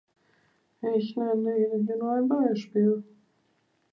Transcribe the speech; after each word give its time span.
Ich 0.95 1.15
nenne 1.15 1.55
Ihnen 1.63 1.85
hier 1.85 1.97
nur 1.97 2.13
ein 2.13 2.27
Beispiel. 2.27 3.03